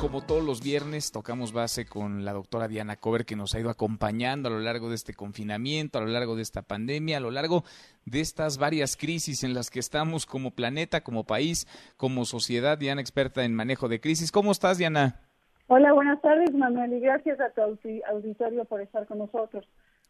Como 0.00 0.20
todos 0.22 0.44
los 0.44 0.62
viernes, 0.62 1.12
tocamos 1.12 1.52
base 1.52 1.86
con 1.86 2.24
la 2.24 2.32
doctora 2.32 2.68
Diana 2.68 2.96
Cover, 2.96 3.24
que 3.24 3.36
nos 3.36 3.54
ha 3.54 3.60
ido 3.60 3.70
acompañando 3.70 4.48
a 4.48 4.52
lo 4.52 4.60
largo 4.60 4.90
de 4.90 4.94
este 4.94 5.14
confinamiento, 5.14 5.98
a 5.98 6.02
lo 6.02 6.08
largo 6.08 6.36
de 6.36 6.42
esta 6.42 6.62
pandemia, 6.62 7.16
a 7.16 7.20
lo 7.20 7.30
largo 7.30 7.64
de 8.04 8.20
estas 8.20 8.58
varias 8.58 8.96
crisis 8.96 9.44
en 9.44 9.54
las 9.54 9.70
que 9.70 9.80
estamos 9.80 10.26
como 10.26 10.50
planeta, 10.50 11.00
como 11.02 11.24
país, 11.24 11.66
como 11.96 12.26
sociedad. 12.26 12.76
Diana, 12.76 13.00
experta 13.00 13.44
en 13.44 13.54
manejo 13.54 13.88
de 13.88 14.00
crisis. 14.00 14.30
¿Cómo 14.30 14.52
estás, 14.52 14.78
Diana? 14.78 15.20
Hola, 15.68 15.92
buenas 15.94 16.20
tardes, 16.20 16.54
Manuel, 16.54 16.92
y 16.92 17.00
gracias 17.00 17.40
a 17.40 17.50
tu 17.50 17.62
auditorio 17.62 18.64
por 18.66 18.80
estar 18.82 19.06
con 19.06 19.18
nosotros. 19.18 19.66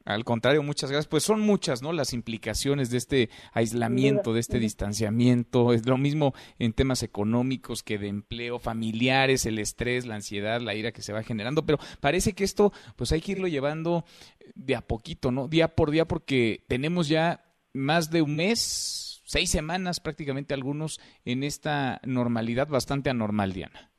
Al 0.09 0.25
contrario, 0.25 0.63
muchas 0.63 0.91
gracias. 0.91 1.07
Pues 1.07 1.23
son 1.23 1.41
muchas, 1.41 1.83
¿no? 1.83 1.93
Las 1.93 2.15
implicaciones 2.15 2.89
de 2.89 2.97
este 2.97 3.29
aislamiento, 3.53 4.33
de 4.33 4.41
este 4.41 4.59
distanciamiento. 4.59 5.75
Es 5.75 5.87
lo 5.87 5.99
mismo 5.99 6.33
en 6.59 6.73
temas 6.73 7.03
económicos 7.03 7.83
que 7.83 7.99
de 7.99 8.09
empleo, 8.09 8.59
familiares, 8.59 9.45
el 9.45 9.59
estrés, 9.59 10.07
la 10.07 10.15
ansiedad, 10.15 10.63
la 10.63 10.75
ira 10.75 10.93
que 10.93 11.03
se 11.03 11.13
va 11.13 11.23
generando. 11.23 11.67
Pero 11.67 11.79
parece 12.01 12.33
que 12.33 12.45
esto, 12.45 12.73
pues 12.97 13.13
hay 13.13 13.21
que 13.21 13.33
irlo 13.33 13.49
llevando 13.49 14.07
de 14.55 14.77
a 14.77 14.81
poquito, 14.81 15.31
¿no? 15.31 15.47
Día 15.47 15.75
por 15.75 15.91
día, 15.91 16.09
porque 16.09 16.65
tenemos 16.69 17.09
ya 17.09 17.45
más 17.75 18.11
de 18.11 18.23
un 18.23 18.37
mes, 18.37 19.21
seis 19.27 19.51
semanas 19.51 20.01
prácticamente 20.01 20.55
algunos 20.55 21.01
en 21.27 21.45
esta 21.45 22.01
normalidad 22.03 22.67
bastante 22.69 23.11
anormal, 23.11 23.53
Diana. 23.53 23.91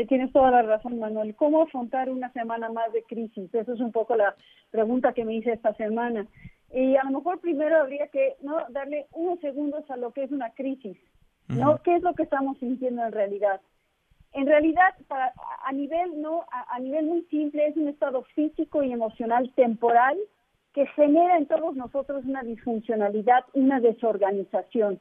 Eh, 0.00 0.06
tienes 0.06 0.32
toda 0.32 0.50
la 0.50 0.62
razón, 0.62 0.98
Manuel. 0.98 1.36
¿Cómo 1.36 1.60
afrontar 1.60 2.08
una 2.08 2.32
semana 2.32 2.70
más 2.70 2.90
de 2.94 3.02
crisis? 3.02 3.54
Eso 3.54 3.74
es 3.74 3.80
un 3.80 3.92
poco 3.92 4.16
la 4.16 4.34
pregunta 4.70 5.12
que 5.12 5.26
me 5.26 5.34
hice 5.34 5.52
esta 5.52 5.74
semana. 5.74 6.26
Y 6.72 6.96
a 6.96 7.04
lo 7.04 7.18
mejor 7.18 7.38
primero 7.40 7.76
habría 7.76 8.06
que 8.06 8.36
no 8.40 8.56
darle 8.70 9.08
unos 9.12 9.38
segundos 9.40 9.84
a 9.90 9.98
lo 9.98 10.12
que 10.12 10.22
es 10.22 10.32
una 10.32 10.54
crisis, 10.54 10.96
¿no? 11.48 11.82
¿Qué 11.82 11.96
es 11.96 12.02
lo 12.02 12.14
que 12.14 12.22
estamos 12.22 12.56
sintiendo 12.58 13.04
en 13.04 13.12
realidad? 13.12 13.60
En 14.32 14.46
realidad, 14.46 14.94
para, 15.06 15.34
a 15.66 15.72
nivel 15.72 16.22
no 16.22 16.46
a, 16.50 16.76
a 16.76 16.78
nivel 16.78 17.04
muy 17.04 17.22
simple, 17.24 17.66
es 17.66 17.76
un 17.76 17.88
estado 17.88 18.22
físico 18.34 18.82
y 18.82 18.92
emocional 18.92 19.52
temporal 19.54 20.16
que 20.72 20.86
genera 20.96 21.36
en 21.36 21.46
todos 21.46 21.76
nosotros 21.76 22.24
una 22.24 22.42
disfuncionalidad, 22.42 23.44
una 23.52 23.80
desorganización. 23.80 24.98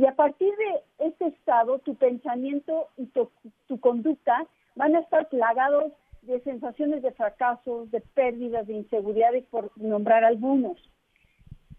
Y 0.00 0.06
a 0.06 0.16
partir 0.16 0.48
de 0.56 1.06
este 1.08 1.26
estado, 1.26 1.78
tu 1.80 1.94
pensamiento 1.94 2.88
y 2.96 3.04
tu, 3.08 3.80
conducta 3.80 4.46
van 4.74 4.96
a 4.96 5.00
estar 5.00 5.28
plagados 5.28 5.92
de 6.22 6.40
sensaciones 6.40 7.02
de 7.02 7.12
fracasos, 7.12 7.90
de 7.90 8.00
pérdidas, 8.00 8.66
de 8.66 8.76
inseguridades, 8.76 9.44
por 9.50 9.70
nombrar 9.76 10.24
algunos. 10.24 10.78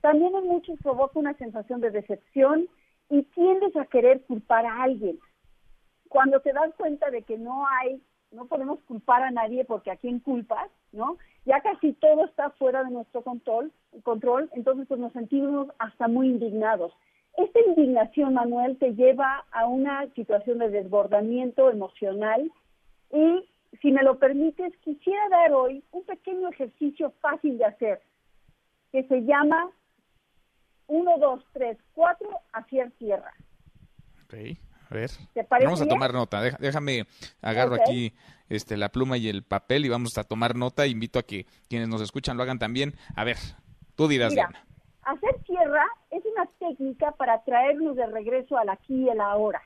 También 0.02 0.36
en 0.36 0.46
muchos 0.46 0.78
provoca 0.84 1.18
una 1.18 1.34
sensación 1.34 1.82
de 1.82 1.90
decepción 1.90 2.68
y 3.10 3.24
tiendes 3.24 3.76
a 3.76 3.88
querer 3.88 4.22
culpar 4.26 4.68
a 4.68 4.84
alguien. 4.84 5.18
Cuando 6.08 6.42
te 6.42 6.54
das 6.54 6.76
cuenta 6.78 7.10
de 7.10 7.24
que 7.24 7.40
no 7.40 7.66
hay, 7.68 8.04
no 8.30 8.46
podemos 8.46 8.78
culpar 8.84 9.24
a 9.24 9.32
nadie 9.32 9.66
porque 9.66 9.90
a 9.90 9.98
quién 9.98 10.20
culpas, 10.20 10.70
¿no? 10.92 11.18
Ya 11.46 11.62
casi 11.62 11.94
todo 11.94 12.26
está 12.26 12.52
fuera 12.52 12.84
de 12.84 12.92
nuestro 12.92 13.24
control, 13.24 13.72
control 14.04 14.48
entonces 14.54 14.86
pues 14.88 15.00
nos 15.00 15.12
sentimos 15.12 15.70
hasta 15.80 16.08
muy 16.08 16.28
indignados. 16.28 16.94
Esta 17.38 17.60
indignación, 17.68 18.34
Manuel, 18.34 18.78
te 18.78 18.94
lleva 18.94 19.46
a 19.52 19.66
una 19.66 20.08
situación 20.14 20.60
de 20.60 20.70
desbordamiento 20.70 21.70
emocional 21.70 22.52
y, 23.12 23.50
si 23.82 23.92
me 23.92 24.04
lo 24.04 24.20
permites, 24.20 24.74
quisiera 24.84 25.30
dar 25.30 25.54
hoy 25.54 25.84
un 25.92 26.04
pequeño 26.04 26.50
ejercicio 26.50 27.14
fácil 27.22 27.58
de 27.58 27.66
hacer 27.66 28.02
que 28.92 29.04
se 29.04 29.22
llama 29.22 29.72
1, 30.88 31.18
2, 31.18 31.44
3, 31.54 31.78
4, 31.94 32.30
hacia 32.54 32.90
tierra. 32.92 33.34
Ok, 34.26 34.34
a 34.90 34.94
ver. 34.94 35.10
vamos 35.50 35.82
a 35.82 35.88
tomar 35.88 36.14
nota. 36.14 36.42
Déjame, 36.60 37.06
agarro 37.42 37.76
aquí 37.76 38.14
este, 38.50 38.76
la 38.76 38.90
pluma 38.90 39.18
y 39.18 39.30
el 39.30 39.44
papel 39.44 39.86
y 39.86 39.90
vamos 39.90 40.18
a 40.18 40.26
tomar 40.26 40.56
nota. 40.56 40.86
Invito 40.86 41.18
a 41.18 41.24
que 41.24 41.46
quienes 41.70 41.88
nos 41.88 42.02
escuchan 42.02 42.36
lo 42.36 42.44
hagan 42.44 42.60
también. 42.60 42.94
A 43.16 43.24
ver, 43.24 43.38
tú 43.96 44.10
dirás, 44.10 44.34
Diana. 44.34 44.66
Hacer 45.12 45.44
tierra 45.44 45.86
es 46.10 46.24
una 46.26 46.46
técnica 46.58 47.12
para 47.12 47.44
traernos 47.44 47.98
de 47.98 48.06
regreso 48.06 48.58
al 48.58 48.70
aquí 48.70 48.96
y 48.96 49.10
al 49.10 49.20
ahora. 49.20 49.62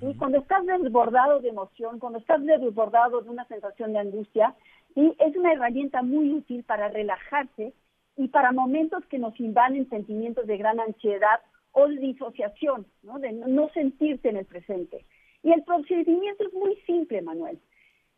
Y 0.00 0.14
cuando 0.14 0.38
estás 0.38 0.64
desbordado 0.64 1.40
de 1.40 1.50
emoción, 1.50 1.98
cuando 1.98 2.18
estás 2.18 2.42
desbordado 2.42 3.20
de 3.20 3.28
una 3.28 3.44
sensación 3.46 3.92
de 3.92 3.98
angustia, 3.98 4.54
es 4.94 5.36
una 5.36 5.52
herramienta 5.52 6.00
muy 6.00 6.32
útil 6.32 6.64
para 6.64 6.88
relajarse 6.88 7.74
y 8.16 8.28
para 8.28 8.52
momentos 8.52 9.04
que 9.10 9.18
nos 9.18 9.38
invaden 9.38 9.86
sentimientos 9.90 10.46
de 10.46 10.56
gran 10.56 10.80
ansiedad 10.80 11.40
o 11.72 11.86
de 11.86 11.96
disociación, 11.96 12.86
¿no? 13.02 13.18
de 13.18 13.32
no 13.32 13.68
sentirte 13.74 14.30
en 14.30 14.38
el 14.38 14.46
presente. 14.46 15.04
Y 15.42 15.52
el 15.52 15.62
procedimiento 15.62 16.46
es 16.46 16.54
muy 16.54 16.76
simple, 16.86 17.20
Manuel. 17.20 17.58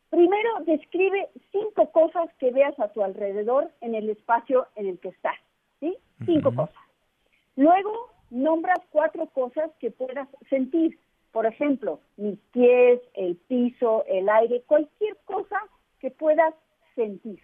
Primero, 0.09 0.49
describe 0.65 1.27
cinco 1.51 1.91
cosas 1.91 2.29
que 2.39 2.51
veas 2.51 2.79
a 2.79 2.87
tu 2.93 3.03
alrededor 3.03 3.69
en 3.81 3.95
el 3.95 4.09
espacio 4.09 4.67
en 4.75 4.87
el 4.87 4.99
que 4.99 5.09
estás. 5.09 5.35
Cinco 6.25 6.53
cosas. 6.55 6.75
Luego, 7.55 8.09
nombras 8.29 8.79
cuatro 8.89 9.27
cosas 9.27 9.71
que 9.79 9.91
puedas 9.91 10.27
sentir. 10.49 10.99
Por 11.31 11.45
ejemplo, 11.45 11.99
mis 12.17 12.37
pies, 12.51 13.01
el 13.15 13.35
piso, 13.35 14.05
el 14.07 14.29
aire, 14.29 14.63
cualquier 14.67 15.17
cosa 15.25 15.57
que 15.99 16.11
puedas 16.11 16.53
sentir. 16.95 17.41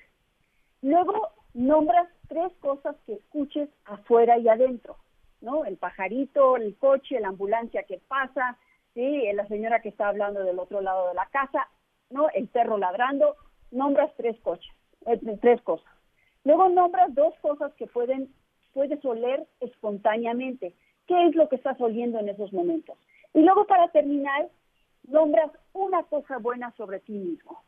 Luego, 0.81 1.30
nombras 1.53 2.07
tres 2.28 2.52
cosas 2.59 2.96
que 3.06 3.13
escuches 3.13 3.69
afuera 3.85 4.38
y 4.38 4.47
adentro, 4.47 4.97
¿no? 5.41 5.66
El 5.66 5.78
pajarito, 5.78 6.57
el 6.57 6.78
coche, 6.78 7.19
la 7.19 7.30
ambulancia 7.30 7.84
que 7.84 8.00
pasa, 8.07 8.57
¿sí? 8.94 9.24
La 9.34 9.47
señora 9.47 9.81
que 9.81 9.90
está 9.90 10.09
hablando 10.09 10.44
del 10.44 10.59
otro 10.59 10.81
lado 10.81 11.09
de 11.09 11.16
la 11.16 11.25
casa, 11.28 11.68
¿no? 12.09 12.30
El 12.30 12.47
perro 12.47 12.78
ladrando, 12.78 13.36
nombras 13.72 14.12
tres 14.18 14.40
coches, 14.41 14.72
eh, 15.06 15.19
tres 15.41 15.62
cosas. 15.62 15.91
Luego 16.44 16.69
nombras 16.69 17.13
dos 17.13 17.34
cosas 17.41 17.74
que 17.74 17.88
pueden, 17.88 18.34
puedes 18.74 19.03
oler 19.06 19.46
espontáneamente. 19.59 20.74
¿Qué 21.07 21.28
es 21.28 21.35
lo 21.35 21.50
que 21.50 21.56
estás 21.56 21.80
oliendo 21.81 22.19
en 22.19 22.30
esos 22.30 22.53
momentos? 22.53 22.97
Y 23.34 23.41
luego 23.41 23.66
para 23.66 23.88
terminar, 23.90 24.50
nombras 25.07 25.52
una 25.74 26.03
cosa 26.03 26.38
buena 26.38 26.72
sobre 26.78 27.00
ti 27.00 27.13
mismo. 27.13 27.63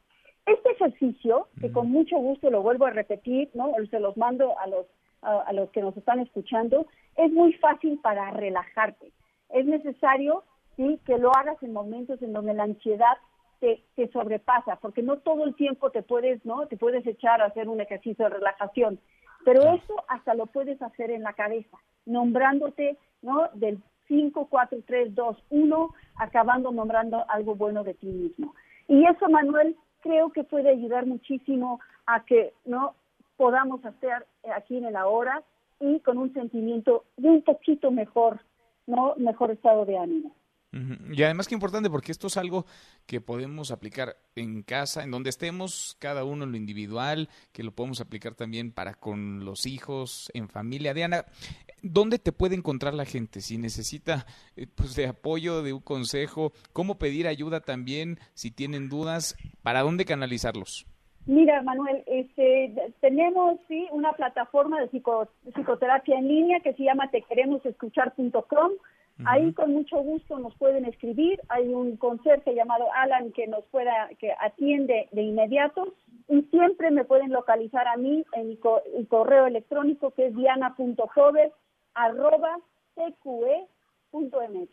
Este 0.46 0.72
ejercicio, 0.72 1.48
que 1.60 1.72
con 1.72 1.92
mucho 1.92 2.18
gusto 2.18 2.50
lo 2.50 2.62
vuelvo 2.62 2.86
a 2.86 2.92
repetir, 2.92 3.50
¿no? 3.54 3.74
se 3.90 4.00
los 4.00 4.18
mando 4.18 4.58
a 4.60 4.68
los, 4.68 4.86
a, 5.22 5.54
los 5.54 5.70
que 5.72 5.82
nos 5.82 5.96
están 5.98 6.20
escuchando, 6.20 6.88
es 7.16 7.32
muy 7.32 7.54
fácil 7.54 8.00
para 8.02 8.32
relajarte. 8.32 9.12
Es 9.50 9.66
necesario 9.66 10.44
¿sí? 10.78 11.00
que 11.06 11.18
lo 11.18 11.36
hagas 11.36 11.62
en 11.62 11.74
momentos 11.74 12.22
en 12.22 12.34
donde 12.34 12.54
la 12.54 12.64
ansiedad 12.64 13.18
te, 13.62 14.10
sobrepasa, 14.12 14.78
porque 14.78 15.04
no 15.04 15.18
todo 15.18 15.46
el 15.46 15.56
tiempo 15.56 15.92
te 15.92 16.02
puedes, 16.02 16.44
¿no? 16.46 16.66
Te 16.66 16.78
puedes 16.78 17.06
echar 17.06 17.42
a 17.42 17.46
hacer 17.46 17.70
un 17.70 17.80
ejercicio 17.80 18.26
de 18.26 18.32
relajación, 18.32 19.00
pero 19.46 19.62
eso 19.74 19.96
hasta 20.08 20.34
lo 20.34 20.46
puedes 20.46 20.82
hacer 20.82 21.12
en 21.12 21.24
la 21.24 21.34
cabeza, 21.34 21.78
nombrándote, 22.06 22.98
¿no? 23.22 23.50
Del 23.54 23.82
5, 24.08 24.48
4, 24.50 24.80
3, 24.86 25.16
2, 25.16 25.38
1, 25.50 25.90
acabando 26.16 26.72
nombrando 26.72 27.24
algo 27.30 27.56
bueno 27.56 27.84
de 27.84 27.94
ti 27.94 28.08
mismo. 28.08 28.54
Y 28.88 29.06
eso, 29.06 29.30
Manuel, 29.30 29.76
creo 30.02 30.32
que 30.32 30.44
puede 30.44 30.70
ayudar 30.70 31.06
muchísimo 31.06 31.80
a 32.06 32.26
que, 32.26 32.54
¿no? 32.66 32.96
Podamos 33.38 33.84
hacer 33.86 34.26
aquí 34.56 34.78
en 34.78 34.86
el 34.86 34.96
ahora 34.96 35.44
y 35.80 36.00
con 36.02 36.18
un 36.18 36.34
sentimiento 36.34 37.06
de 37.18 37.30
un 37.30 37.42
poquito 37.42 37.90
mejor, 37.92 38.40
¿no? 38.86 39.14
Mejor 39.18 39.52
estado 39.52 39.86
de 39.86 39.98
ánimo. 39.98 40.32
Y 40.74 41.22
además 41.24 41.50
que 41.50 41.54
importante 41.54 41.90
porque 41.90 42.14
esto 42.14 42.28
es 42.28 42.38
algo 42.38 42.66
que 43.06 43.20
podemos 43.20 43.72
aplicar 43.72 44.16
en 44.36 44.64
casa, 44.64 45.04
en 45.04 45.12
donde 45.12 45.30
estemos, 45.30 45.98
cada 46.00 46.24
uno 46.24 46.46
en 46.46 46.52
lo 46.52 46.58
individual, 46.58 47.28
que 47.52 47.64
lo 47.64 47.72
podemos 47.72 48.00
aplicar 48.00 48.36
también 48.36 48.72
para 48.72 48.94
con 48.94 49.44
los 49.44 49.66
hijos, 49.66 50.32
en 50.34 50.48
familia. 50.48 50.94
Diana, 50.94 51.26
¿dónde 51.82 52.20
te 52.20 52.32
puede 52.32 52.56
encontrar 52.56 52.94
la 52.94 53.04
gente 53.04 53.42
si 53.42 53.58
necesita 53.58 54.26
eh, 54.56 54.66
pues, 54.74 54.96
de 54.96 55.08
apoyo, 55.08 55.62
de 55.62 55.74
un 55.74 55.82
consejo? 55.82 56.54
¿Cómo 56.72 56.98
pedir 56.98 57.28
ayuda 57.28 57.60
también 57.60 58.18
si 58.34 58.50
tienen 58.50 58.88
dudas? 58.88 59.36
¿Para 59.64 59.82
dónde 59.82 60.06
canalizarlos? 60.06 60.86
Mira, 61.26 61.62
Manuel, 61.64 62.04
este, 62.08 62.74
tenemos 63.02 63.60
sí 63.68 63.88
una 63.92 64.14
plataforma 64.14 64.80
de 64.80 64.88
psicoterapia 64.88 66.18
en 66.18 66.28
línea 66.28 66.62
que 66.62 66.74
se 66.74 66.84
llama 66.84 67.12
tequeremosescuchar.com 67.12 68.72
Ahí 69.26 69.54
con 69.54 69.74
mucho 69.74 69.98
gusto 69.98 70.40
nos 70.40 70.56
pueden 70.56 70.86
escribir. 70.86 71.40
Hay 71.50 71.74
un 71.74 71.98
conserje 71.98 72.56
llamado 72.56 72.86
Alan 72.96 73.32
que 73.32 73.48
nos 73.48 73.66
pueda, 73.66 74.10
que 74.20 74.34
atiende 74.40 75.10
de 75.12 75.22
inmediato. 75.22 75.94
Y 76.28 76.44
siempre 76.44 76.92
me 76.92 77.04
pueden 77.04 77.32
localizar 77.32 77.88
a 77.88 77.98
mí 77.98 78.26
en 78.34 78.48
mi, 78.48 78.58
correo 79.08 79.48
electrónico 79.48 80.12
que 80.12 80.28
es 80.28 80.36
diana.cover 80.36 81.52
arroba 81.94 82.58
tqe.mx. 82.96 84.70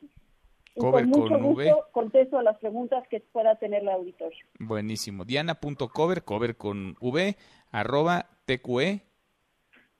Y 0.75 0.81
con 0.81 1.09
mucho 1.09 1.39
gusto 1.41 1.87
contesto 1.93 2.39
a 2.39 2.43
las 2.43 2.57
preguntas 2.59 3.07
que 3.09 3.21
pueda 3.21 3.57
tener 3.57 3.83
la 3.83 3.95
auditorio. 3.95 4.39
Buenísimo. 4.61 5.25
Diana.cover, 5.25 6.23
cover 6.23 6.57
con 6.57 6.97
v, 7.01 7.37
arroba 7.73 8.27
tqe. 8.47 9.03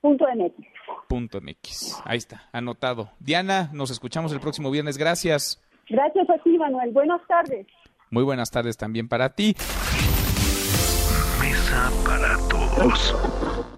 Punto 0.01 0.25
MX. 0.33 0.78
MX. 1.15 2.01
Ahí 2.05 2.17
está, 2.17 2.49
anotado. 2.51 3.11
Diana, 3.19 3.69
nos 3.73 3.91
escuchamos 3.91 4.31
el 4.31 4.39
próximo 4.39 4.71
viernes. 4.71 4.97
Gracias. 4.97 5.61
Gracias 5.89 6.29
a 6.29 6.37
ti, 6.43 6.57
Manuel. 6.57 6.91
Buenas 6.91 7.21
tardes. 7.27 7.65
Muy 8.11 8.23
buenas 8.23 8.51
tardes 8.51 8.77
también 8.77 9.07
para 9.07 9.29
ti. 9.29 9.55
Mesa 11.41 11.91
para 12.05 12.37
todos. 12.49 13.69